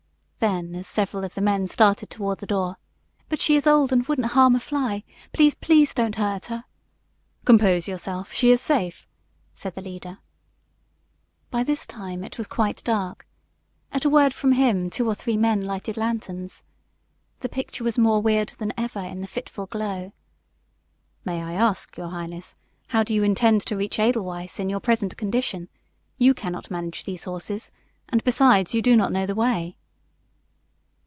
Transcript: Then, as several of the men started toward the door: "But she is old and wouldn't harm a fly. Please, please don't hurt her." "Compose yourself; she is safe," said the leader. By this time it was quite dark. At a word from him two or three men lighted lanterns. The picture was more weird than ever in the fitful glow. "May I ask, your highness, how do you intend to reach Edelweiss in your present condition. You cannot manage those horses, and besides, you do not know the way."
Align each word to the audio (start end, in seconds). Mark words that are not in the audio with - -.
Then, 0.43 0.73
as 0.73 0.87
several 0.87 1.23
of 1.23 1.35
the 1.35 1.39
men 1.41 1.67
started 1.67 2.09
toward 2.09 2.39
the 2.39 2.47
door: 2.47 2.77
"But 3.29 3.39
she 3.39 3.55
is 3.55 3.67
old 3.67 3.91
and 3.93 4.03
wouldn't 4.07 4.29
harm 4.31 4.55
a 4.55 4.59
fly. 4.59 5.03
Please, 5.33 5.53
please 5.53 5.93
don't 5.93 6.15
hurt 6.15 6.47
her." 6.47 6.63
"Compose 7.45 7.87
yourself; 7.87 8.33
she 8.33 8.49
is 8.49 8.59
safe," 8.59 9.05
said 9.53 9.75
the 9.75 9.83
leader. 9.83 10.17
By 11.51 11.61
this 11.61 11.85
time 11.85 12.23
it 12.23 12.39
was 12.39 12.47
quite 12.47 12.83
dark. 12.83 13.27
At 13.91 14.03
a 14.03 14.09
word 14.09 14.33
from 14.33 14.53
him 14.53 14.89
two 14.89 15.07
or 15.07 15.13
three 15.13 15.37
men 15.37 15.61
lighted 15.61 15.95
lanterns. 15.95 16.63
The 17.41 17.47
picture 17.47 17.83
was 17.83 17.99
more 17.99 18.19
weird 18.19 18.49
than 18.57 18.73
ever 18.75 18.99
in 19.01 19.21
the 19.21 19.27
fitful 19.27 19.67
glow. 19.67 20.11
"May 21.23 21.43
I 21.43 21.53
ask, 21.53 21.95
your 21.95 22.07
highness, 22.09 22.55
how 22.87 23.03
do 23.03 23.13
you 23.13 23.21
intend 23.23 23.61
to 23.67 23.77
reach 23.77 23.99
Edelweiss 23.99 24.59
in 24.59 24.71
your 24.71 24.79
present 24.79 25.15
condition. 25.17 25.69
You 26.17 26.33
cannot 26.33 26.71
manage 26.71 27.03
those 27.03 27.25
horses, 27.25 27.71
and 28.09 28.23
besides, 28.23 28.73
you 28.73 28.81
do 28.81 28.95
not 28.95 29.11
know 29.11 29.27
the 29.27 29.35
way." 29.35 29.77